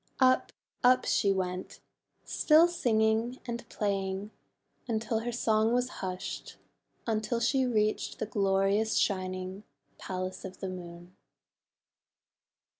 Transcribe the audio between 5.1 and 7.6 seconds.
her song was hushed— until